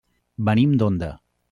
Venim 0.49 0.73
d'Onda. 0.83 1.13